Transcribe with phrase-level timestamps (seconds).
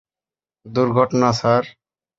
[0.65, 1.63] দূর্ঘটনা, স্যার!